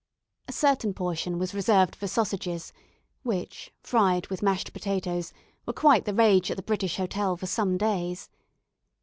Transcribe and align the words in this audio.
A 0.47 0.51
certain 0.51 0.95
portion 0.95 1.37
was 1.37 1.53
reserved 1.53 1.95
for 1.95 2.07
sausages, 2.07 2.73
which, 3.21 3.71
fried 3.83 4.25
with 4.31 4.41
mashed 4.41 4.73
potatoes, 4.73 5.31
were 5.67 5.73
quite 5.73 6.05
the 6.05 6.13
rage 6.15 6.49
at 6.49 6.57
the 6.57 6.63
British 6.63 6.97
Hotel 6.97 7.37
for 7.37 7.45
some 7.45 7.77
days. 7.77 8.27